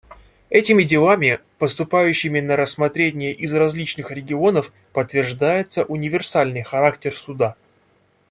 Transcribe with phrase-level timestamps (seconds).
[0.49, 7.55] Этими делами, поступающими на рассмотрение из различных регионов, подтверждается универсальный характер Суда.